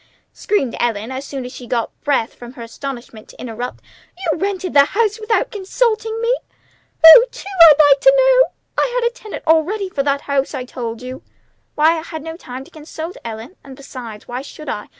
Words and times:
screamed 0.33 0.75
Ellen 0.79 1.11
as 1.11 1.25
soon 1.25 1.45
as 1.45 1.53
she 1.53 1.67
got 1.67 1.91
breath 2.01 2.33
from 2.33 2.53
her 2.53 2.63
astonishment 2.63 3.29
to 3.29 3.39
interrupt. 3.39 3.83
"You've 4.17 4.41
rented 4.41 4.73
the 4.73 4.83
house 4.85 5.19
without 5.19 5.51
consulting 5.51 6.19
me? 6.19 6.35
Who 7.03 7.23
to, 7.27 7.47
I'd 7.69 7.87
like 7.91 8.01
to 8.01 8.13
know? 8.17 8.49
I 8.79 8.91
had 8.99 9.07
a 9.07 9.13
tenant 9.13 9.43
already 9.45 9.89
for 9.89 10.01
that 10.01 10.21
house, 10.21 10.55
I 10.55 10.65
told 10.65 11.03
you." 11.03 11.21
"Why, 11.75 11.99
I 11.99 12.01
had 12.01 12.23
no 12.23 12.35
time 12.35 12.63
to 12.63 12.71
consult 12.71 13.13
you, 13.13 13.21
Ellen; 13.23 13.57
and, 13.63 13.75
besides, 13.75 14.27
why 14.27 14.41
should 14.41 14.69
I? 14.69 14.89